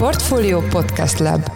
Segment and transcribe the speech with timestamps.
[0.00, 1.50] Portfolio Podcast Lab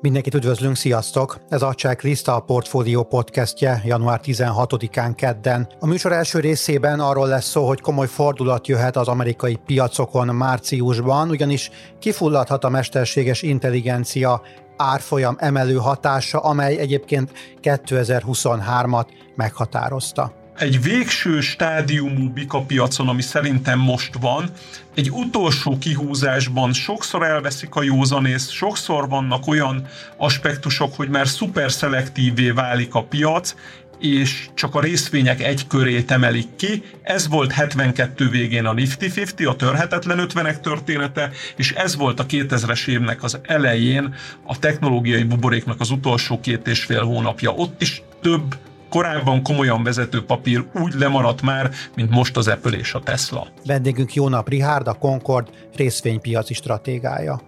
[0.00, 1.40] Mindenkit üdvözlünk, sziasztok!
[1.48, 5.68] Ez a Checklist a Portfolio podcastje január 16-án kedden.
[5.80, 11.30] A műsor első részében arról lesz szó, hogy komoly fordulat jöhet az amerikai piacokon márciusban,
[11.30, 14.42] ugyanis kifulladhat a mesterséges intelligencia
[14.76, 24.14] árfolyam emelő hatása, amely egyébként 2023-at meghatározta egy végső stádiumú bika piacon, ami szerintem most
[24.20, 24.50] van,
[24.94, 29.86] egy utolsó kihúzásban sokszor elveszik a józanész, sokszor vannak olyan
[30.16, 33.54] aspektusok, hogy már szuper szelektívvé válik a piac,
[33.98, 36.82] és csak a részvények egy körét emelik ki.
[37.02, 42.26] Ez volt 72 végén a Nifty 50, a törhetetlen 50 története, és ez volt a
[42.26, 44.14] 2000-es évnek az elején
[44.46, 47.50] a technológiai buboréknak az utolsó két és fél hónapja.
[47.50, 48.56] Ott is több
[48.88, 53.46] korábban komolyan vezető papír úgy lemaradt már, mint most az Apple és a Tesla.
[53.64, 57.40] Vendégünk Jónap Rihárd, a Concord részvénypiaci stratégája.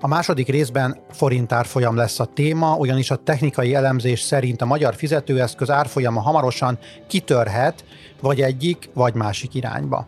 [0.00, 5.70] A második részben forintárfolyam lesz a téma, ugyanis a technikai elemzés szerint a magyar fizetőeszköz
[5.70, 7.84] árfolyama hamarosan kitörhet,
[8.20, 10.06] vagy egyik, vagy másik irányba.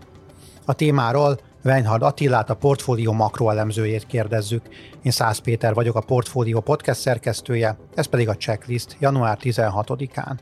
[0.64, 4.62] A témáról Weinhard Attilát, a portfólió makroelemzőjét kérdezzük.
[5.02, 10.38] Én Szász Péter vagyok, a Portfólió podcast szerkesztője, ez pedig a checklist január 16-án.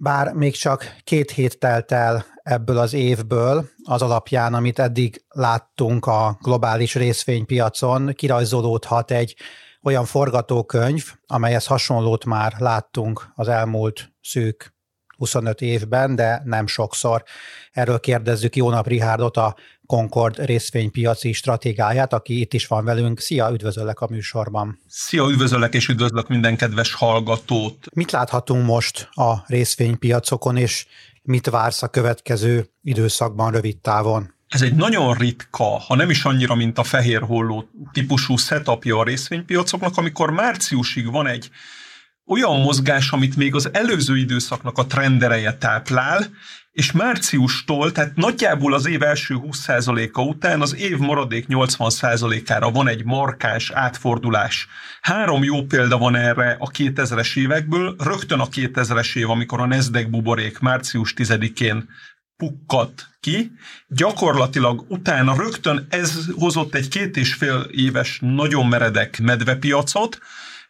[0.00, 6.06] Bár még csak két hét telt el ebből az évből, az alapján, amit eddig láttunk
[6.06, 9.36] a globális részvénypiacon, kirajzolódhat egy
[9.82, 14.77] olyan forgatókönyv, amelyhez hasonlót már láttunk az elmúlt szűk
[15.18, 17.22] 25 évben, de nem sokszor.
[17.72, 23.20] Erről kérdezzük Jónap Rihárdot, a Concord részvénypiaci stratégáját, aki itt is van velünk.
[23.20, 24.78] Szia, üdvözöllek a műsorban.
[24.88, 27.86] Szia, üdvözöllek és üdvözlök minden kedves hallgatót.
[27.94, 30.86] Mit láthatunk most a részvénypiacokon, és
[31.22, 34.34] mit vársz a következő időszakban rövid távon?
[34.48, 39.04] Ez egy nagyon ritka, ha nem is annyira, mint a fehér holló típusú setupja a
[39.04, 41.50] részvénypiacoknak, amikor márciusig van egy
[42.28, 46.26] olyan mozgás, amit még az előző időszaknak a trendereje táplál,
[46.72, 53.04] és márciustól, tehát nagyjából az év első 20%-a után az év maradék 80%-ára van egy
[53.04, 54.68] markás átfordulás.
[55.00, 60.08] Három jó példa van erre a 2000-es évekből, rögtön a 2000-es év, amikor a Nasdaq
[60.08, 61.88] buborék március 10-én
[62.36, 63.52] pukkadt ki.
[63.88, 70.18] Gyakorlatilag utána rögtön ez hozott egy két és fél éves nagyon meredek medvepiacot,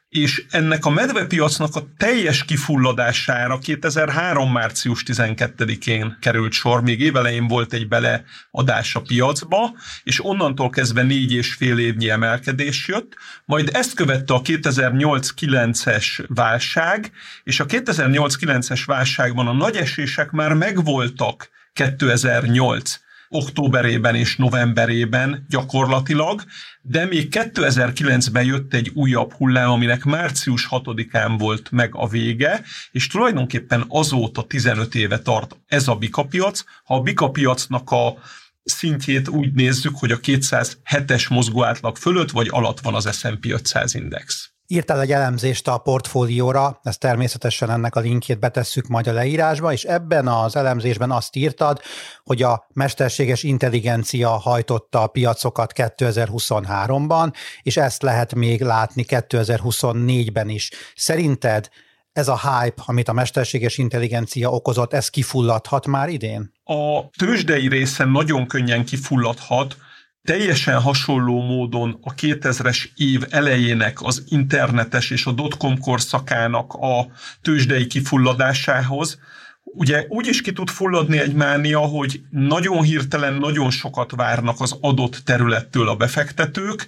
[0.08, 4.52] és ennek a medvepiacnak a teljes kifulladására 2003.
[4.52, 11.32] március 12-én került sor, még évelején volt egy beleadás a piacba, és onnantól kezdve négy
[11.32, 17.12] és fél évnyi emelkedés jött, majd ezt követte a 2008-9-es válság,
[17.44, 26.42] és a 2008-9-es válságban a nagy esések már megvoltak 2008 októberében és novemberében gyakorlatilag,
[26.82, 33.06] de még 2009-ben jött egy újabb hullám, aminek március 6-án volt meg a vége, és
[33.06, 36.64] tulajdonképpen azóta 15 éve tart ez a bikapiac.
[36.84, 38.18] Ha a bikapiacnak a
[38.64, 44.50] szintjét úgy nézzük, hogy a 207-es mozgóátlag fölött vagy alatt van az S&P 500 index.
[44.70, 49.84] Írtál egy elemzést a portfólióra, ezt természetesen ennek a linkjét betesszük majd a leírásba, és
[49.84, 51.80] ebben az elemzésben azt írtad,
[52.24, 60.70] hogy a mesterséges intelligencia hajtotta a piacokat 2023-ban, és ezt lehet még látni 2024-ben is.
[60.94, 61.68] Szerinted
[62.12, 66.52] ez a hype, amit a mesterséges intelligencia okozott, ez kifulladhat már idén?
[66.64, 69.76] A tőzsdei része nagyon könnyen kifulladhat,
[70.28, 77.06] teljesen hasonló módon a 2000-es év elejének az internetes és a dotcom korszakának a
[77.42, 79.18] tőzsdei kifulladásához,
[79.70, 84.78] Ugye úgy is ki tud fulladni egy mánia, hogy nagyon hirtelen nagyon sokat várnak az
[84.80, 86.86] adott területtől a befektetők,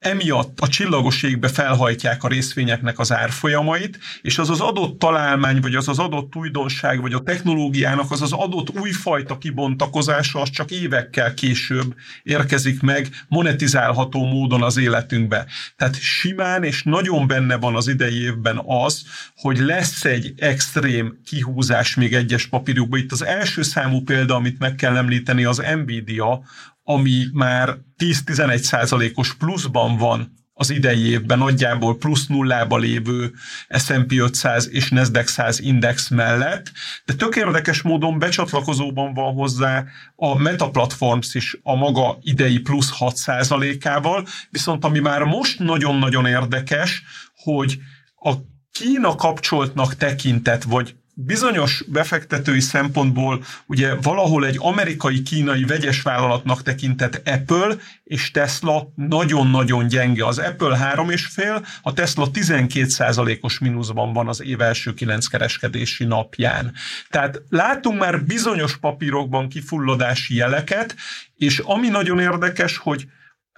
[0.00, 5.74] emiatt a csillagos égbe felhajtják a részvényeknek az árfolyamait, és az az adott találmány, vagy
[5.74, 11.34] az az adott újdonság, vagy a technológiának az az adott újfajta kibontakozása, az csak évekkel
[11.34, 15.46] később érkezik meg monetizálható módon az életünkbe.
[15.76, 19.02] Tehát simán és nagyon benne van az idei évben az,
[19.36, 22.96] hogy lesz egy extrém kihúzás még egyes papírjukba.
[22.96, 26.42] Itt az első számú példa, amit meg kell említeni, az Nvidia,
[26.90, 33.32] ami már 10-11 százalékos pluszban van az idei évben nagyjából plusz nullába lévő
[33.68, 36.72] S&P 500 és Nasdaq 100 index mellett,
[37.04, 39.84] de tök érdekes módon becsatlakozóban van hozzá
[40.16, 46.26] a Meta Platforms is a maga idei plusz 6 százalékával, viszont ami már most nagyon-nagyon
[46.26, 47.02] érdekes,
[47.34, 47.78] hogy
[48.14, 48.32] a
[48.72, 50.94] Kína kapcsoltnak tekintett, vagy
[51.24, 60.26] bizonyos befektetői szempontból ugye valahol egy amerikai-kínai vegyes vállalatnak tekintett Apple és Tesla nagyon-nagyon gyenge.
[60.26, 66.72] Az Apple 3,5, a Tesla 12%-os mínuszban van az év első kilenc kereskedési napján.
[67.10, 70.94] Tehát látunk már bizonyos papírokban kifulladási jeleket,
[71.36, 73.06] és ami nagyon érdekes, hogy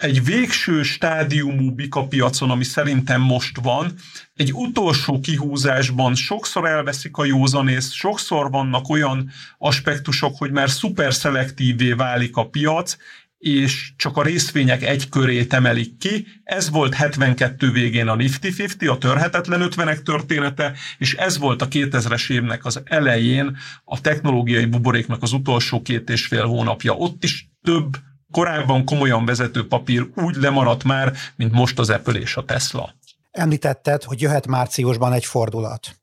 [0.03, 3.93] egy végső stádiumú bika piacon, ami szerintem most van,
[4.35, 11.93] egy utolsó kihúzásban sokszor elveszik a józanész, sokszor vannak olyan aspektusok, hogy már szuper szelektívé
[11.93, 12.97] válik a piac,
[13.39, 16.27] és csak a részvények egy körét emelik ki.
[16.45, 21.69] Ez volt 72 végén a Nifty 50, a törhetetlen 50-ek története, és ez volt a
[21.69, 26.93] 2000-es évnek az elején a technológiai buboréknak az utolsó két és fél hónapja.
[26.93, 27.97] Ott is több
[28.33, 32.95] korábban komolyan vezető papír úgy lemaradt már, mint most az Apple és a Tesla.
[33.31, 35.97] Említetted, hogy jöhet márciusban egy fordulat.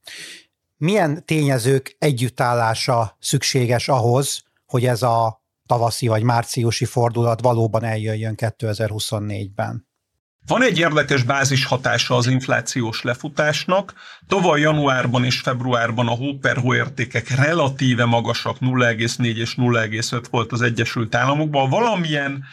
[0.78, 9.89] Milyen tényezők együttállása szükséges ahhoz, hogy ez a tavaszi vagy márciusi fordulat valóban eljöjjön 2024-ben?
[10.50, 13.94] Van egy érdekes bázis hatása az inflációs lefutásnak.
[14.28, 21.16] Tavaly januárban és februárban a hóperhó értékek relatíve magasak, 0,4 és 0,5 volt az Egyesült
[21.16, 21.70] Államokban.
[21.70, 22.44] Valamilyen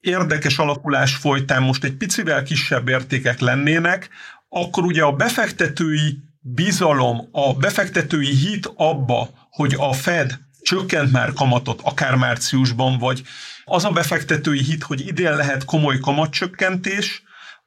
[0.00, 4.08] érdekes alakulás folytán most egy picivel kisebb értékek lennének,
[4.48, 11.80] akkor ugye a befektetői bizalom, a befektetői hit abba, hogy a Fed csökkent már kamatot,
[11.82, 13.22] akár márciusban, vagy
[13.64, 17.24] az a befektetői hit, hogy idén lehet komoly kamatcsökkentés,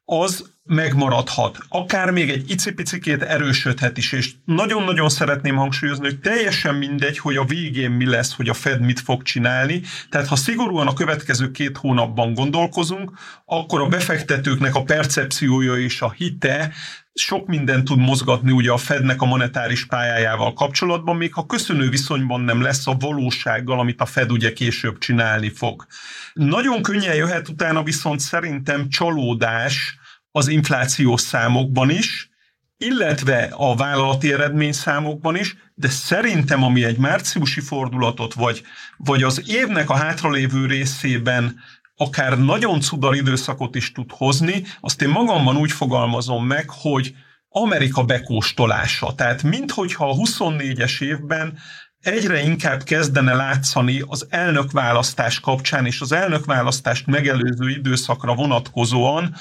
[0.09, 1.57] az megmaradhat.
[1.69, 7.43] Akár még egy icipicikét erősödhet is, és nagyon-nagyon szeretném hangsúlyozni, hogy teljesen mindegy, hogy a
[7.43, 9.81] végén mi lesz, hogy a Fed mit fog csinálni.
[10.09, 13.11] Tehát ha szigorúan a következő két hónapban gondolkozunk,
[13.45, 16.73] akkor a befektetőknek a percepciója és a hite
[17.13, 22.41] sok mindent tud mozgatni ugye a Fednek a monetáris pályájával kapcsolatban, még ha köszönő viszonyban
[22.41, 25.85] nem lesz a valósággal, amit a Fed ugye később csinálni fog.
[26.33, 29.98] Nagyon könnyen jöhet utána viszont szerintem csalódás
[30.31, 32.29] az inflációs számokban is,
[32.77, 38.61] illetve a vállalati eredményszámokban is, de szerintem ami egy márciusi fordulatot, vagy,
[38.97, 41.59] vagy az évnek a hátralévő részében
[41.95, 47.15] akár nagyon cudar időszakot is tud hozni, azt én magamban úgy fogalmazom meg, hogy
[47.49, 49.15] Amerika bekóstolása.
[49.15, 51.57] Tehát minthogyha a 24-es évben
[52.01, 59.35] egyre inkább kezdene látszani az elnökválasztás kapcsán és az elnökválasztást megelőző időszakra vonatkozóan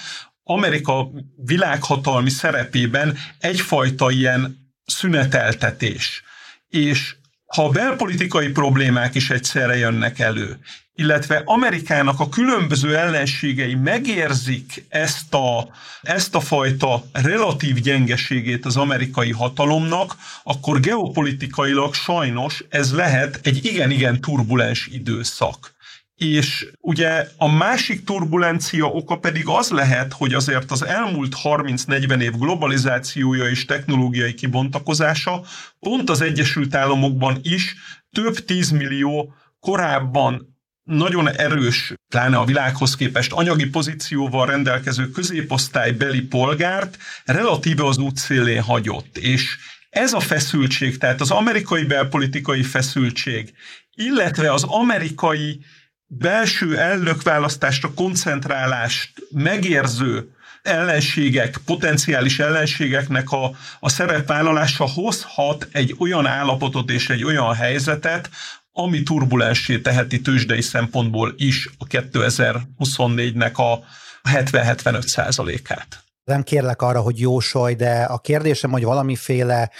[0.50, 6.23] Amerika világhatalmi szerepében egyfajta ilyen szüneteltetés.
[6.69, 7.15] És
[7.47, 10.59] ha a belpolitikai problémák is egyszerre jönnek elő,
[10.95, 15.69] illetve Amerikának a különböző ellenségei megérzik ezt a,
[16.03, 24.21] ezt a fajta relatív gyengeségét az amerikai hatalomnak, akkor geopolitikailag sajnos ez lehet egy igen-igen
[24.21, 25.77] turbulens időszak.
[26.19, 32.32] És ugye a másik turbulencia oka pedig az lehet, hogy azért az elmúlt 30-40 év
[32.32, 35.44] globalizációja és technológiai kibontakozása
[35.81, 37.75] pont az Egyesült Államokban is
[38.11, 47.85] több tízmillió korábban nagyon erős, pláne a világhoz képest anyagi pozícióval rendelkező középosztálybeli polgárt relatíve
[47.85, 49.19] az útszélén hagyott.
[49.19, 49.56] És
[49.91, 53.53] ez a feszültség, tehát az amerikai belpolitikai feszültség,
[53.94, 55.60] illetve az amerikai
[56.08, 63.50] belső elnökválasztásra koncentrálást megérző ellenségek, potenciális ellenségeknek a,
[63.81, 68.31] a szerepvállalása hozhat egy olyan állapotot és egy olyan helyzetet,
[68.72, 73.84] ami turbulensé teheti tőzsdei szempontból is a 2024-nek a
[74.31, 76.05] 70-75 százalékát.
[76.24, 79.70] Nem kérlek arra, hogy jósolj, de a kérdésem, hogy valamiféle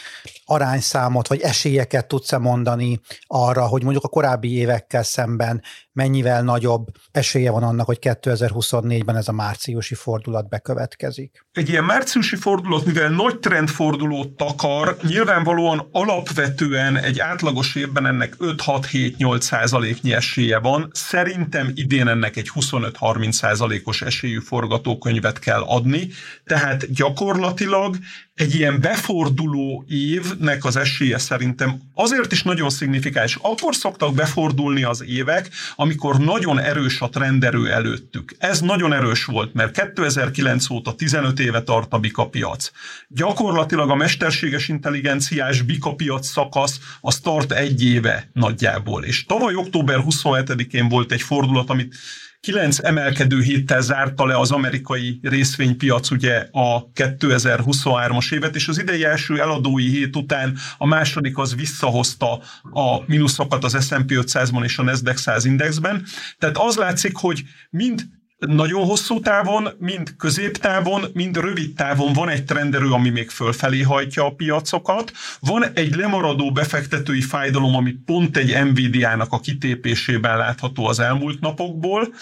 [0.50, 5.62] arányszámot vagy esélyeket tudsz-e mondani arra, hogy mondjuk a korábbi évekkel szemben
[5.93, 11.47] mennyivel nagyobb esélye van annak, hogy 2024-ben ez a márciusi fordulat bekövetkezik?
[11.52, 19.40] Egy ilyen márciusi fordulat, mivel nagy trendfordulót takar, nyilvánvalóan alapvetően egy átlagos évben ennek 5-6-7-8
[19.40, 20.90] százaléknyi esélye van.
[20.93, 26.09] Szerintem idén ennek egy 25-30 százalékos esélyű forgatókönyvet kell adni,
[26.45, 27.97] tehát gyakorlatilag
[28.38, 33.38] egy ilyen beforduló évnek az esélye szerintem azért is nagyon szignifikáns.
[33.42, 38.35] Akkor szoktak befordulni az évek, amikor nagyon erős a trenderő előttük.
[38.38, 42.71] Ez nagyon erős volt, mert 2009 óta 15 éve tart a bikapiac.
[43.09, 49.04] Gyakorlatilag a mesterséges intelligenciás bikapiac szakasz az tart egy éve nagyjából.
[49.04, 51.95] És tavaly október 27-én volt egy fordulat, amit
[52.40, 59.04] kilenc emelkedő héttel zárta le az amerikai részvénypiac ugye a 2023-as évet, és az idei
[59.04, 64.83] első eladói hét után a második az visszahozta a mínuszokat az S&P 500-ban és a
[64.83, 66.04] Nasdaq 100 indexben.
[66.38, 72.45] Tehát az látszik, hogy mind nagyon hosszú távon, mind középtávon, mind rövid távon van egy
[72.45, 75.12] trenderő, ami még fölfelé hajtja a piacokat.
[75.40, 82.14] Van egy lemaradó befektetői fájdalom, ami pont egy Nvidia-nak a kitépésében látható az elmúlt napokból,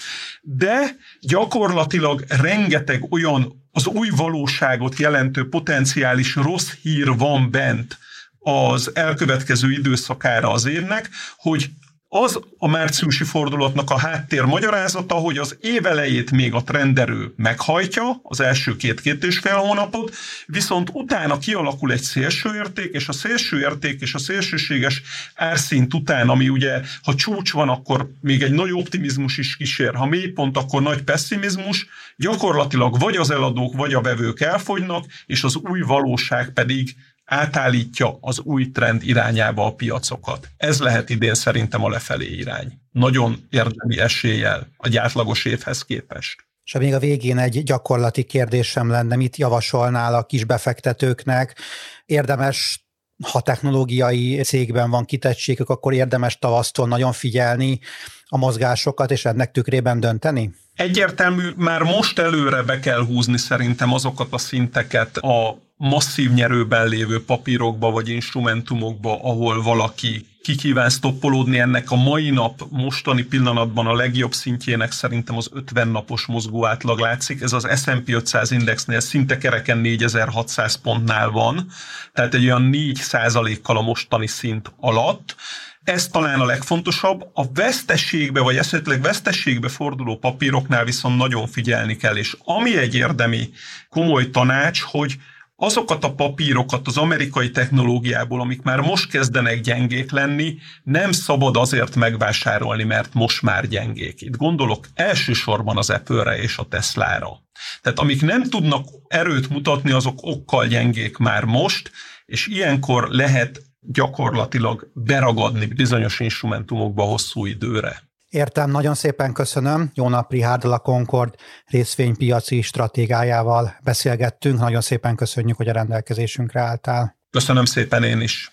[0.43, 7.99] de gyakorlatilag rengeteg olyan az új valóságot jelentő potenciális rossz hír van bent
[8.39, 11.71] az elkövetkező időszakára az évnek, hogy
[12.09, 18.21] az a márciusi fordulatnak a háttér magyarázata, hogy az év elejét még a trenderő meghajtja,
[18.23, 20.15] az első két-két és fél hónapot,
[20.47, 25.03] viszont utána kialakul egy szélső érték, és a szélső érték és a szélsőséges
[25.35, 30.07] árszint után, ami ugye, ha csúcs van, akkor még egy nagy optimizmus is kísér, ha
[30.07, 31.87] mélypont, akkor nagy pessimizmus,
[32.17, 36.97] gyakorlatilag vagy az eladók, vagy a vevők elfogynak, és az új valóság pedig
[37.27, 40.49] átállítja az új trend irányába a piacokat.
[40.57, 42.81] Ez lehet idén szerintem a lefelé irány.
[42.93, 46.45] Nagyon érdemi eséllyel a átlagos évhez képest.
[46.65, 51.59] És még a végén egy gyakorlati kérdésem lenne, mit javasolnál a kis befektetőknek?
[52.05, 52.87] Érdemes
[53.23, 57.81] ha technológiai cégben van kitettségük, akkor érdemes tavasztól nagyon figyelni
[58.27, 60.55] a mozgásokat, és ennek tükrében dönteni?
[60.75, 67.25] Egyértelmű, már most előre be kell húzni szerintem azokat a szinteket a masszív nyerőben lévő
[67.25, 73.95] papírokba vagy instrumentumokba, ahol valaki ki kíván stoppolódni ennek a mai nap, mostani pillanatban a
[73.95, 77.41] legjobb szintjének szerintem az 50 napos mozgó átlag látszik.
[77.41, 81.67] Ez az S&P 500 indexnél szinte kereken 4600 pontnál van,
[82.13, 85.37] tehát egy olyan 4% kal a mostani szint alatt.
[85.85, 87.31] Ez talán a legfontosabb.
[87.35, 93.51] A vesztességbe, vagy esetleg vesztességbe forduló papíroknál viszont nagyon figyelni kell, és ami egy érdemi
[93.89, 95.17] komoly tanács, hogy
[95.57, 101.95] azokat a papírokat az amerikai technológiából, amik már most kezdenek gyengék lenni, nem szabad azért
[101.95, 104.21] megvásárolni, mert most már gyengék.
[104.21, 107.45] Itt gondolok elsősorban az Apple-re és a Tesla-ra.
[107.81, 111.91] Tehát amik nem tudnak erőt mutatni, azok okkal gyengék már most,
[112.27, 118.06] és ilyenkor lehet gyakorlatilag beragadni bizonyos instrumentumokba hosszú időre.
[118.29, 119.91] Értem, nagyon szépen köszönöm.
[119.95, 121.35] Jó nap, Rihárd, a Concord
[121.67, 124.59] részvénypiaci stratégájával beszélgettünk.
[124.59, 127.17] Nagyon szépen köszönjük, hogy a rendelkezésünkre álltál.
[127.31, 128.53] Köszönöm szépen én is.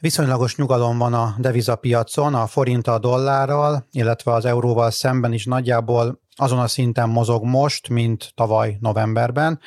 [0.00, 6.20] Viszonylagos nyugalom van a devizapiacon, a forint a dollárral, illetve az euróval szemben is nagyjából
[6.34, 9.60] azon a szinten mozog most, mint tavaly novemberben.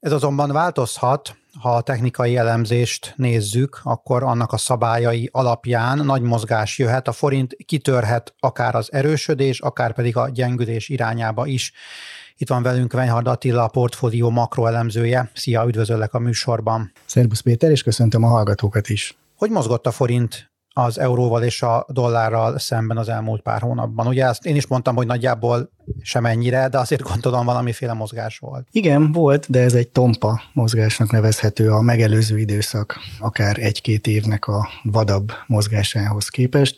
[0.00, 6.78] Ez azonban változhat, ha a technikai elemzést nézzük, akkor annak a szabályai alapján nagy mozgás
[6.78, 11.72] jöhet, a forint kitörhet akár az erősödés, akár pedig a gyengülés irányába is.
[12.36, 15.30] Itt van velünk Venyhard Attila, a portfólió makroelemzője.
[15.34, 16.92] Szia, üdvözöllek a műsorban.
[17.06, 19.16] Szerbusz Péter, és köszöntöm a hallgatókat is.
[19.36, 20.49] Hogy mozgott a forint
[20.84, 24.06] az euróval és a dollárral szemben az elmúlt pár hónapban.
[24.06, 25.70] Ugye ezt én is mondtam, hogy nagyjából
[26.02, 28.66] sem de azért gondolom valamiféle mozgás volt.
[28.70, 34.68] Igen, volt, de ez egy tompa mozgásnak nevezhető a megelőző időszak, akár egy-két évnek a
[34.82, 36.76] vadabb mozgásához képest.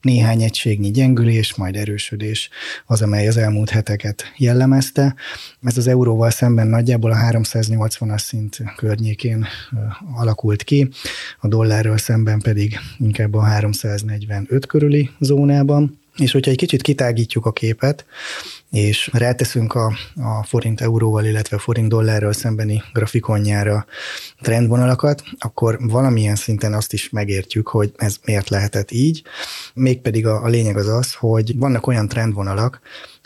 [0.00, 2.50] Néhány egységnyi gyengülés, majd erősödés
[2.86, 5.14] az, amely az elmúlt heteket jellemezte.
[5.62, 9.46] Ez az euróval szemben nagyjából a 380-as szint környékén
[10.14, 10.88] alakult ki,
[11.40, 15.98] a dollárral szemben pedig inkább a 345 körüli zónában.
[16.16, 18.04] És hogyha egy kicsit kitágítjuk a képet,
[18.70, 23.86] és ráteszünk a, a forint euróval, illetve forint dollárral szembeni grafikonjára
[24.40, 29.22] trendvonalakat, akkor valamilyen szinten azt is megértjük, hogy ez miért lehetett így.
[29.74, 32.80] Mégpedig a, a lényeg az az, hogy vannak olyan trendvonalak,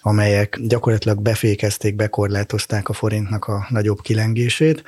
[0.08, 4.82] amelyek gyakorlatilag befékezték, bekorlátozták a forintnak a nagyobb kilengését,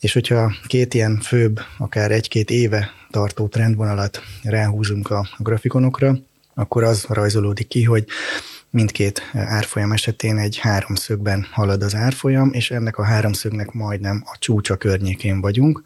[0.00, 6.18] és hogyha két ilyen főbb, akár egy-két éve tartó trendvonalat ráhúzunk a grafikonokra,
[6.54, 8.04] akkor az rajzolódik ki, hogy
[8.70, 14.76] mindkét árfolyam esetén egy háromszögben halad az árfolyam, és ennek a háromszögnek majdnem a csúcsa
[14.76, 15.82] környékén vagyunk.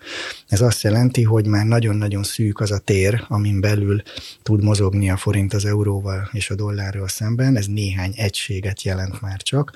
[0.48, 4.02] Ez azt jelenti, hogy már nagyon-nagyon szűk az a tér, amin belül
[4.42, 7.56] tud mozogni a forint az euróval és a dollárral szemben.
[7.56, 9.72] Ez néhány egységet jelent már csak,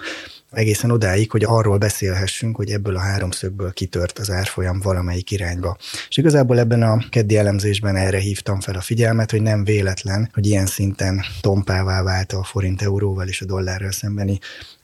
[0.51, 5.77] egészen odáig, hogy arról beszélhessünk, hogy ebből a háromszögből kitört az árfolyam valamelyik irányba.
[6.09, 10.47] És igazából ebben a keddi elemzésben erre hívtam fel a figyelmet, hogy nem véletlen, hogy
[10.47, 14.39] ilyen szinten tompává vált a forint euróval és a dollárral szembeni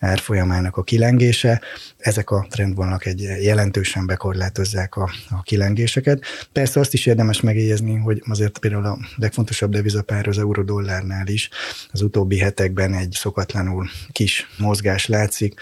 [0.04, 1.60] árfolyamának a kilengése.
[1.98, 6.24] Ezek a trendvonalak egy jelentősen bekorlátozzák a, a kilengéseket.
[6.52, 11.48] Persze azt is érdemes megjegyezni, hogy azért például a legfontosabb devizapár az eurodollárnál is
[11.92, 15.60] az utóbbi hetekben egy szokatlanul kis mozgás látszik.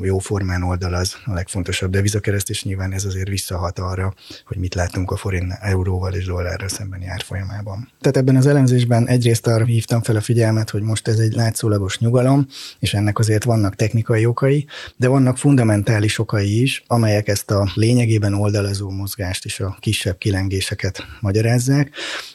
[0.00, 4.14] Jó formán oldal az a legfontosabb devizakereszt, és nyilván ez azért visszahat arra,
[4.46, 7.90] hogy mit látunk a forint euróval és dollárral szembeni árfolyamában.
[8.00, 11.98] Tehát ebben az elemzésben egyrészt arra hívtam fel a figyelmet, hogy most ez egy látszólagos
[11.98, 12.46] nyugalom,
[12.78, 18.34] és ennek azért vannak technikai okai, de vannak fundamentális okai is, amelyek ezt a lényegében
[18.34, 21.90] oldalazó mozgást és a kisebb kilengéseket magyarázzák.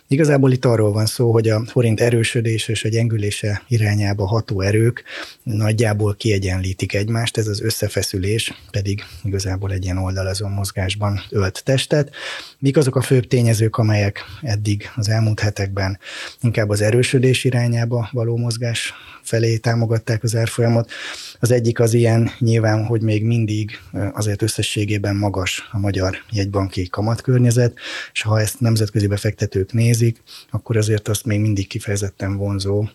[0.08, 5.04] Igazából itt arról van szó, hogy a forint erősödése és a gyengülése irányába ható erők
[5.44, 12.16] nagyjából kiegyenlítik egymást, ez az összefeszülés pedig igazából egy ilyen oldalazó mozgásban ölt testet.
[12.60, 16.00] Mik azok a főbb tényezők, amelyek eddig az elmúlt hetekben
[16.42, 18.94] inkább az erősödés irányába való mozgás
[19.30, 20.92] felé támogatták az árfolyamot.
[21.40, 23.80] Az egyik az ilyen nyilván, hogy még mindig
[24.12, 27.78] azért összességében magas a magyar jegybanki kamatkörnyezet,
[28.14, 32.88] és ha ezt nemzetközi befektetők nézik, akkor azért azt még mindig kifejezetten vonzó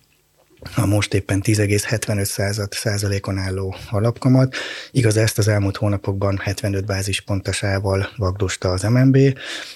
[0.77, 4.55] a most éppen 10,75 százalékon álló alapkamat.
[4.91, 9.19] Igaz, ezt az elmúlt hónapokban 75 bázispontosával vagdosta az MNB,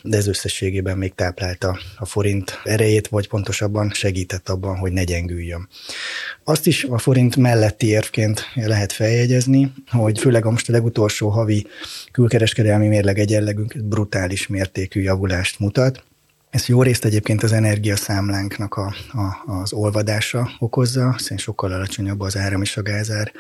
[0.03, 5.69] de ez összességében még táplálta a forint erejét, vagy pontosabban segített abban, hogy ne gyengüljön.
[6.45, 11.67] Azt is a forint melletti érvként lehet feljegyezni, hogy főleg a most a legutolsó havi
[12.13, 16.03] külkereskedelmi mérleg egyenlegünk brutális mértékű javulást mutat,
[16.51, 22.37] ez jó részt egyébként az energiaszámlánknak a, a, az olvadása okozza, hiszen sokkal alacsonyabb az
[22.37, 23.33] áram és a gázár,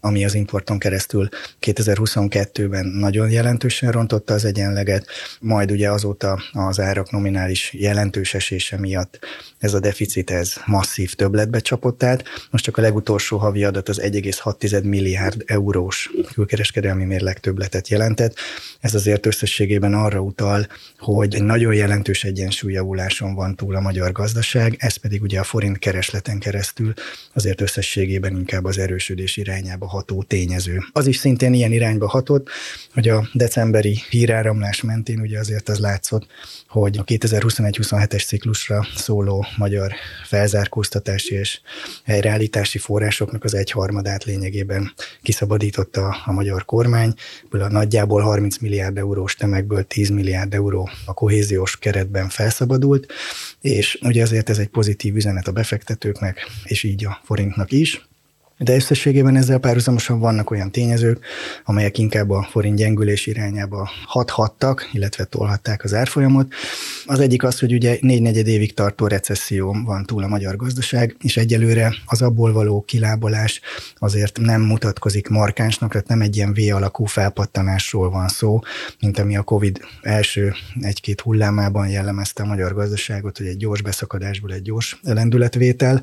[0.00, 1.28] ami az importon keresztül
[1.60, 5.06] 2022-ben nagyon jelentősen rontotta az egyenleget,
[5.40, 9.18] majd ugye azóta az árak nominális jelentős esése miatt
[9.64, 12.24] ez a deficit ez masszív többletbe csapott át.
[12.50, 18.34] Most csak a legutolsó havi adat az 1,6 milliárd eurós külkereskedelmi mérleg többletet jelentett.
[18.80, 20.66] Ez azért összességében arra utal,
[20.98, 25.44] hogy egy nagyon jelentős egyen egyensúlyjavuláson van túl a magyar gazdaság, ez pedig ugye a
[25.44, 26.92] forint keresleten keresztül
[27.32, 30.78] azért összességében inkább az erősödés irányába ható tényező.
[30.92, 32.48] Az is szintén ilyen irányba hatott,
[32.92, 36.26] hogy a decemberi híráramlás mentén ugye azért az látszott,
[36.68, 39.92] hogy a 2021-27-es ciklusra szóló magyar
[40.26, 41.60] felzárkóztatási és
[42.04, 47.14] helyreállítási forrásoknak az egyharmadát lényegében kiszabadította a magyar kormány,
[47.50, 53.12] a nagyjából 30 milliárd eurós temegből 10 milliárd euró a kohéziós keretben fel felszabadult,
[53.60, 58.08] és ugye azért ez egy pozitív üzenet a befektetőknek, és így a forintnak is.
[58.58, 61.24] De összességében ezzel párhuzamosan vannak olyan tényezők,
[61.64, 66.52] amelyek inkább a forint gyengülés irányába hathattak, illetve tolhatták az árfolyamot.
[67.06, 71.16] Az egyik az, hogy ugye négy negyed évig tartó recesszió van túl a magyar gazdaság,
[71.20, 73.60] és egyelőre az abból való kilábalás
[73.96, 78.60] azért nem mutatkozik markánsnak, tehát nem egy ilyen V alakú felpattanásról van szó,
[79.00, 84.52] mint ami a Covid első egy-két hullámában jellemezte a magyar gazdaságot, hogy egy gyors beszakadásból
[84.52, 86.02] egy gyors lendületvétel,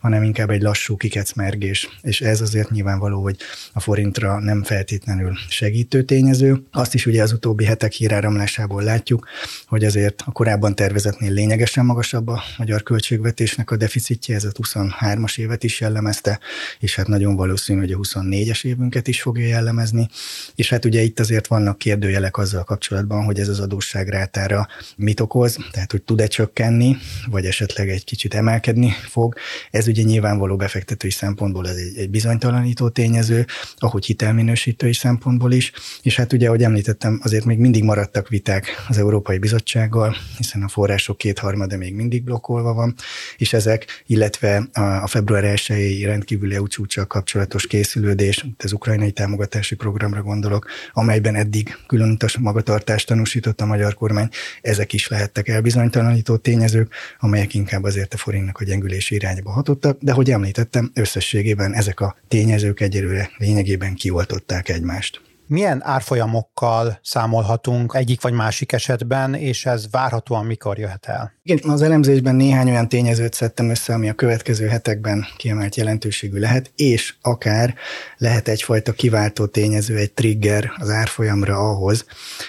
[0.00, 3.36] hanem inkább egy lassú kikecmergés és ez azért nyilvánvaló, hogy
[3.72, 6.62] a forintra nem feltétlenül segítő tényező.
[6.72, 9.28] Azt is ugye az utóbbi hetek híráramlásából látjuk,
[9.66, 15.38] hogy azért a korábban tervezetnél lényegesen magasabb a magyar költségvetésnek a deficitje, ez a 23-as
[15.38, 16.38] évet is jellemezte,
[16.78, 20.08] és hát nagyon valószínű, hogy a 24-es évünket is fogja jellemezni,
[20.54, 25.56] és hát ugye itt azért vannak kérdőjelek azzal kapcsolatban, hogy ez az adósságrátára mit okoz,
[25.70, 26.96] tehát hogy tud-e csökkenni,
[27.30, 29.34] vagy esetleg egy kicsit emelkedni fog.
[29.70, 36.16] Ez ugye nyilvánvaló befektetői szempontból ez egy, egy bizonytalanító tényező, ahogy hitelminősítői szempontból is, és
[36.16, 41.18] hát ugye, ahogy említettem, azért még mindig maradtak viták az Európai Bizottsággal, hiszen a források
[41.18, 42.94] kétharmada még mindig blokkolva van,
[43.36, 44.68] és ezek, illetve
[45.02, 51.76] a február 1 rendkívüli EU csúcsal kapcsolatos készülődés, az ukrajnai támogatási programra gondolok, amelyben eddig
[51.86, 54.28] külön magatartást tanúsított a magyar kormány,
[54.62, 60.12] ezek is lehettek elbizonytalanító tényezők, amelyek inkább azért a forintnak a gyengülési irányba hatottak, de
[60.12, 65.20] hogy említettem, összességében ezek a tényezők egyelőre lényegében kioltották egymást.
[65.50, 71.32] Milyen árfolyamokkal számolhatunk egyik vagy másik esetben, és ez várhatóan mikor jöhet el?
[71.42, 76.72] Igen, az elemzésben néhány olyan tényezőt szedtem össze, ami a következő hetekben kiemelt jelentőségű lehet,
[76.76, 77.74] és akár
[78.16, 82.04] lehet egyfajta kiváltó tényező, egy trigger az árfolyamra ahhoz,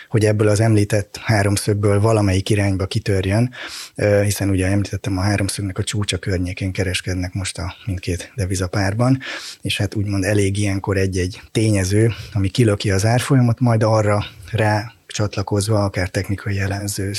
[0.09, 3.51] hogy ebből az említett háromszögből valamelyik irányba kitörjön,
[4.23, 9.19] hiszen ugye említettem, a háromszögnek a csúcsa környékén kereskednek most a mindkét devizapárban,
[9.61, 15.83] és hát úgymond elég ilyenkor egy-egy tényező, ami kilöki az árfolyamot, majd arra rá csatlakozva,
[15.83, 17.11] akár technikai jelenző,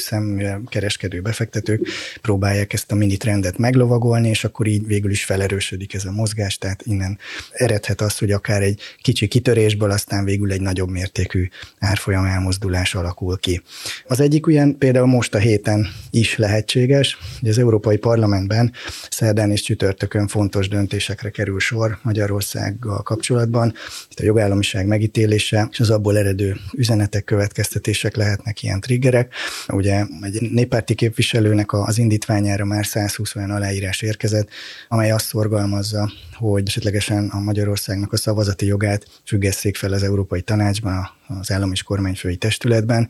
[0.68, 1.88] kereskedő befektetők
[2.20, 6.58] próbálják ezt a mini trendet meglovagolni, és akkor így végül is felerősödik ez a mozgás,
[6.58, 7.18] tehát innen
[7.52, 13.38] eredhet az, hogy akár egy kicsi kitörésből aztán végül egy nagyobb mértékű árfolyam elmozdulás alakul
[13.38, 13.62] ki.
[14.06, 18.72] Az egyik ilyen például most a héten is lehetséges, hogy az Európai Parlamentben
[19.10, 23.74] szerdán és csütörtökön fontos döntésekre kerül sor Magyarországgal kapcsolatban.
[24.10, 27.81] Itt a jogállamiság megítélése és az abból eredő üzenetek, következtetések
[28.14, 29.34] lehetnek ilyen triggerek.
[29.68, 34.48] Ugye egy néppárti képviselőnek az indítványára már 120 olyan aláírás érkezett,
[34.88, 41.10] amely azt szorgalmazza, hogy esetlegesen a Magyarországnak a szavazati jogát függesszék fel az Európai Tanácsban,
[41.40, 43.08] az állam és kormányfői testületben.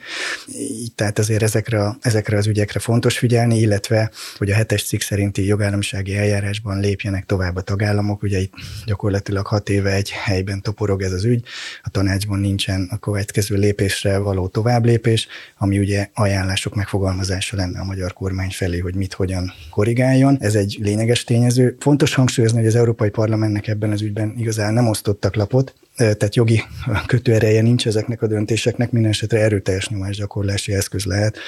[0.59, 5.47] Így tehát azért ezekre, ezekre az ügyekre fontos figyelni, illetve hogy a hetes cikk szerinti
[5.47, 8.23] jogállamisági eljárásban lépjenek tovább a tagállamok.
[8.23, 8.55] Ugye itt
[8.87, 11.45] gyakorlatilag hat éve egy helyben toporog ez az ügy,
[11.83, 15.27] a tanácsban nincsen a következő lépésre való továbblépés,
[15.59, 20.37] ami ugye ajánlások megfogalmazása lenne a magyar kormány felé, hogy mit hogyan korrigáljon.
[20.41, 21.77] Ez egy lényeges tényező.
[21.79, 26.63] Fontos hangsúlyozni, hogy az Európai Parlamentnek ebben az ügyben igazán nem osztottak lapot, tehát jogi
[27.07, 31.39] kötőereje nincs ezeknek a döntéseknek, minden esetre erőteljes nyomásgyakorlási eszköz lehet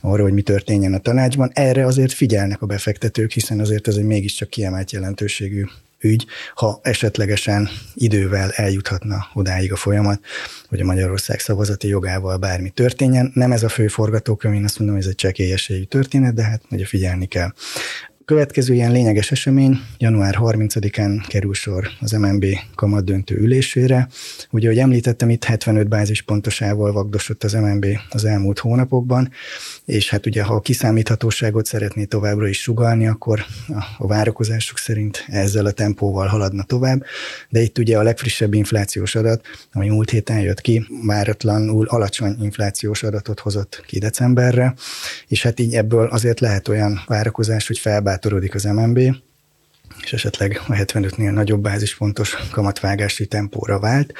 [0.00, 1.50] arra, hogy mi történjen a tanácsban.
[1.54, 5.64] Erre azért figyelnek a befektetők, hiszen azért ez egy mégiscsak kiemelt jelentőségű
[6.00, 10.20] ügy, ha esetlegesen idővel eljuthatna odáig a folyamat,
[10.68, 13.30] hogy a Magyarország szavazati jogával bármi történjen.
[13.34, 16.42] Nem ez a fő forgatókönyv, én azt mondom, hogy ez egy csekély esélyű történet, de
[16.42, 17.52] hát ugye figyelni kell.
[18.28, 24.08] Következő ilyen lényeges esemény, január 30-án kerül sor az MNB kamat ülésére.
[24.50, 29.30] Ugye, ahogy említettem, itt 75 bázispontosával vagdosott az MNB az elmúlt hónapokban,
[29.84, 33.44] és hát ugye, ha a kiszámíthatóságot szeretné továbbra is sugalni, akkor
[33.98, 37.04] a várakozások szerint ezzel a tempóval haladna tovább,
[37.48, 43.02] de itt ugye a legfrissebb inflációs adat, ami múlt héten jött ki, váratlanul alacsony inflációs
[43.02, 44.74] adatot hozott ki decemberre,
[45.28, 48.98] és hát így ebből azért lehet olyan várakozás, hogy felbár bátorodik az MNB,
[50.04, 54.12] és esetleg a 75-nél nagyobb bázispontos kamatvágási tempóra vált,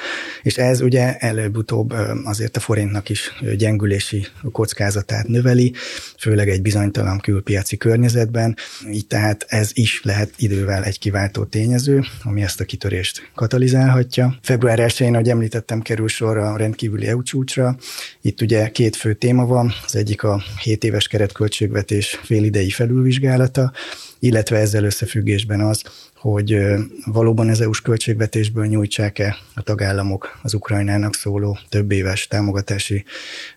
[0.43, 5.73] és ez ugye előbb-utóbb azért a forintnak is gyengülési kockázatát növeli,
[6.17, 8.55] főleg egy bizonytalan külpiaci környezetben,
[8.91, 14.37] így tehát ez is lehet idővel egy kiváltó tényező, ami ezt a kitörést katalizálhatja.
[14.41, 17.77] Február 1-én, ahogy említettem, kerül sor a rendkívüli EU csúcsra.
[18.21, 23.71] Itt ugye két fő téma van, az egyik a 7 éves keretköltségvetés félidei felülvizsgálata,
[24.19, 25.83] illetve ezzel összefüggésben az,
[26.15, 26.57] hogy
[27.05, 33.03] valóban az EU-s költségvetésből nyújtsák-e a tagállamok az Ukrajnának szóló több éves támogatási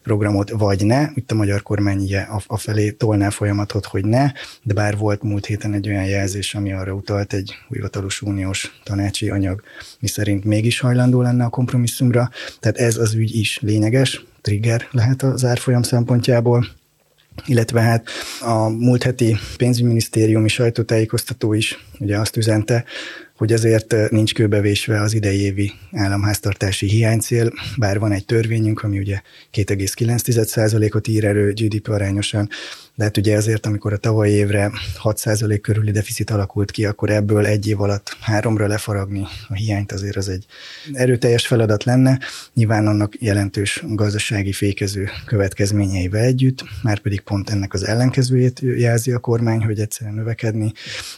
[0.02, 1.08] programot, vagy ne.
[1.14, 5.74] Itt a magyar kormány a felé tolná folyamatot, hogy ne, de bár volt múlt héten
[5.74, 9.62] egy olyan jelzés, ami arra utalt egy hivatalos uniós tanácsi anyag,
[10.00, 12.30] miszerint mégis hajlandó lenne a kompromisszumra.
[12.60, 16.66] Tehát ez az ügy is lényeges, trigger lehet az árfolyam szempontjából
[17.46, 18.08] illetve hát
[18.40, 22.84] a múlt heti pénzügyminisztériumi sajtótájékoztató is ugye azt üzente,
[23.36, 29.20] hogy azért nincs kőbevésve az idei évi államháztartási hiánycél, bár van egy törvényünk, ami ugye
[29.54, 32.48] 2,9%-ot ír elő GDP arányosan,
[33.02, 34.70] de hát ugye ezért, amikor a tavaly évre
[35.02, 40.16] 6% körüli deficit alakult ki, akkor ebből egy év alatt háromra lefaragni a hiányt azért
[40.16, 40.46] az egy
[40.92, 42.18] erőteljes feladat lenne.
[42.54, 49.18] Nyilván annak jelentős gazdasági fékező következményeivel együtt, már pedig pont ennek az ellenkezőjét jelzi a
[49.18, 50.72] kormány, hogy egyszerűen növekedni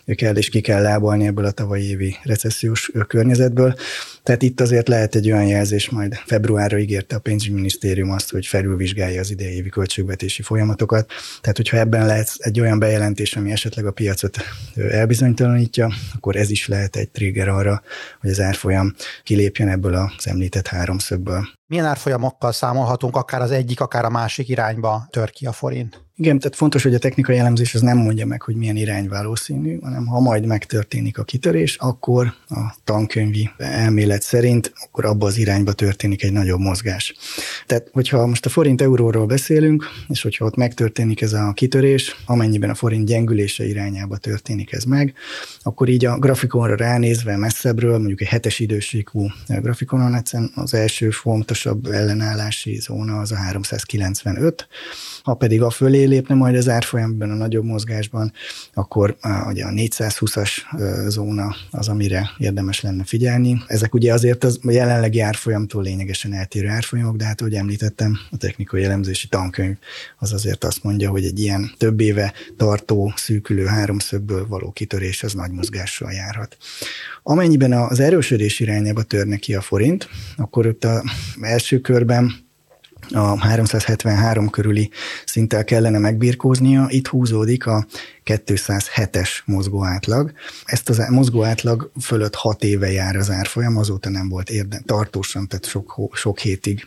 [0.04, 3.74] kell és ki kell lábalni ebből a tavalyi évi recessziós környezetből.
[4.24, 9.20] Tehát itt azért lehet egy olyan jelzés, majd februárra ígérte a pénzügyminisztérium azt, hogy felülvizsgálja
[9.20, 11.10] az idei évi költségvetési folyamatokat.
[11.40, 14.36] Tehát, hogyha ebben lehet egy olyan bejelentés, ami esetleg a piacot
[14.90, 17.82] elbizonytalanítja, akkor ez is lehet egy trigger arra,
[18.20, 21.48] hogy az árfolyam kilépjen ebből az említett háromszögből.
[21.66, 26.03] Milyen árfolyamokkal számolhatunk, akár az egyik, akár a másik irányba tör ki a forint?
[26.16, 29.78] Igen, tehát fontos, hogy a technikai elemzés az nem mondja meg, hogy milyen irány valószínű,
[29.82, 35.72] hanem ha majd megtörténik a kitörés, akkor a tankönyvi elmélet szerint, akkor abba az irányba
[35.72, 37.14] történik egy nagyobb mozgás.
[37.66, 42.70] Tehát, hogyha most a forint euróról beszélünk, és hogyha ott megtörténik ez a kitörés, amennyiben
[42.70, 45.14] a forint gyengülése irányába történik ez meg,
[45.62, 50.22] akkor így a grafikonra ránézve messzebbről, mondjuk egy hetes idősíkú grafikonon,
[50.54, 54.68] az első fontosabb ellenállási zóna az a 395,
[55.22, 58.32] ha pedig a fölé lépne majd az árfolyamban a nagyobb mozgásban,
[58.74, 59.16] akkor
[59.48, 60.50] ugye a 420-as
[61.08, 63.62] zóna az, amire érdemes lenne figyelni.
[63.66, 68.36] Ezek ugye azért az a jelenlegi árfolyamtól lényegesen eltérő árfolyamok, de hát, ahogy említettem, a
[68.36, 69.76] technikai elemzési tankönyv
[70.18, 75.32] az azért azt mondja, hogy egy ilyen több éve tartó, szűkülő háromszögből való kitörés az
[75.32, 76.56] nagy mozgással járhat.
[77.22, 81.02] Amennyiben az erősödés irányába törne ki a forint, akkor ott az
[81.40, 82.43] első körben
[83.12, 84.90] a 373 körüli
[85.24, 87.86] szinttel kellene megbirkóznia, itt húzódik a
[88.24, 90.32] 207-es mozgó átlag.
[90.64, 95.48] Ezt az mozgó átlag fölött 6 éve jár az árfolyam, azóta nem volt érdem, tartósan,
[95.48, 96.86] tehát sok, sok hétig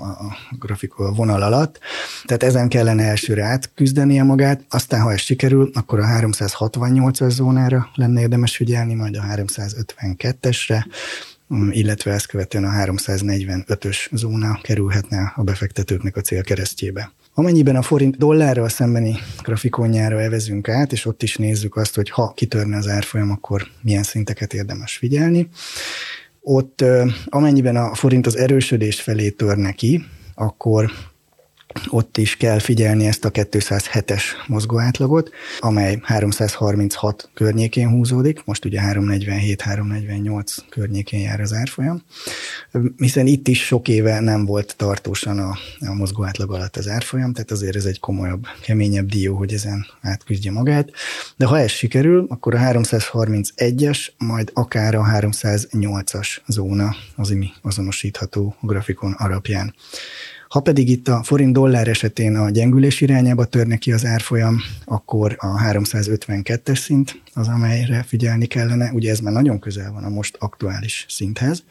[0.00, 1.78] a grafikon vonal alatt.
[2.24, 8.20] Tehát ezen kellene elsőre átküzdenie magát, aztán ha ez sikerül, akkor a 368-as zónára lenne
[8.20, 11.35] érdemes figyelni, majd a 352-esre, Mm,
[11.70, 17.12] illetve ezt követően a 345-ös zóna kerülhetne a befektetőknek a célkeresztjébe.
[17.34, 22.32] Amennyiben a forint dollárral szembeni grafikonjára evezünk át, és ott is nézzük azt, hogy ha
[22.32, 25.48] kitörne az árfolyam, akkor milyen szinteket érdemes figyelni.
[26.40, 26.84] Ott
[27.26, 30.04] amennyiben a forint az erősödés felé törne ki,
[30.34, 30.90] akkor
[31.88, 40.56] ott is kell figyelni ezt a 207-es mozgóátlagot, amely 336 környékén húzódik, most ugye 347-348
[40.70, 42.02] környékén jár az árfolyam,
[42.96, 47.50] hiszen itt is sok éve nem volt tartósan a, a mozgóátlag alatt az árfolyam, tehát
[47.50, 50.90] azért ez egy komolyabb, keményebb dió, hogy ezen átküzdje magát,
[51.36, 58.56] de ha ez sikerül, akkor a 331-es, majd akár a 308-as zóna az, ami azonosítható
[58.60, 59.74] a grafikon alapján.
[60.48, 65.36] Ha pedig itt a forint dollár esetén a gyengülés irányába törne ki az árfolyam, akkor
[65.38, 68.92] a 352-es szint az, amelyre figyelni kellene.
[68.92, 71.64] Ugye ez már nagyon közel van a most aktuális szinthez.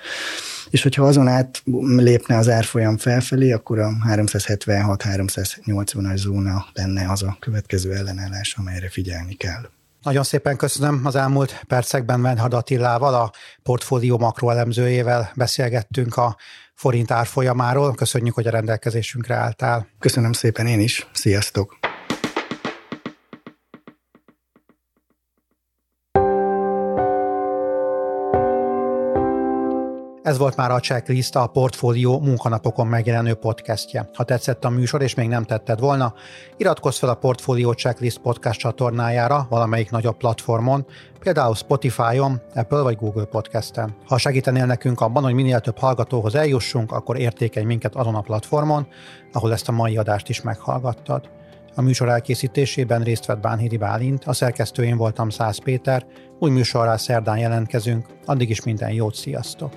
[0.70, 1.62] És hogyha azon át
[1.96, 9.34] lépne az árfolyam felfelé, akkor a 376-380-as zóna lenne az a következő ellenállás, amelyre figyelni
[9.34, 9.70] kell.
[10.06, 11.02] Nagyon szépen köszönöm.
[11.06, 13.32] Az elmúlt percekben Venhad Attilával, a
[13.64, 16.38] portfólió makroelemzőjével beszélgettünk a
[16.74, 17.96] forint árfolyamáról.
[17.96, 19.88] Köszönjük, hogy a rendelkezésünkre álltál.
[20.00, 21.08] Köszönöm szépen én is.
[21.14, 21.85] Sziasztok!
[30.26, 34.10] Ez volt már a Checklist, a Portfólió munkanapokon megjelenő podcastje.
[34.14, 36.14] Ha tetszett a műsor, és még nem tetted volna,
[36.58, 40.86] iratkozz fel a Portfólió Checklist podcast csatornájára valamelyik nagyobb platformon,
[41.20, 43.96] például Spotify-on, Apple vagy Google Podcast-en.
[44.06, 48.88] Ha segítenél nekünk abban, hogy minél több hallgatóhoz eljussunk, akkor értékelj minket azon a platformon,
[49.32, 51.30] ahol ezt a mai adást is meghallgattad.
[51.76, 56.06] A műsor elkészítésében részt vett Bánhidi Bálint, a szerkesztőjén voltam Száz Péter,
[56.40, 59.74] új műsorral szerdán jelentkezünk, addig is minden jót, sziasztok!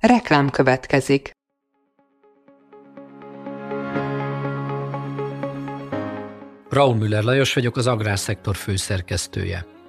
[0.00, 1.30] Reklám következik.
[6.70, 9.73] Raúl Müller Lajos vagyok, az Agrárszektor főszerkesztője.